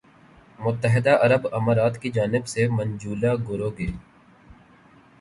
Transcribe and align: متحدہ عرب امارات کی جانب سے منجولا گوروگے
متحدہ 0.59 1.13
عرب 1.21 1.47
امارات 1.51 2.01
کی 2.01 2.09
جانب 2.11 2.47
سے 2.47 2.67
منجولا 2.69 3.33
گوروگے 3.47 3.87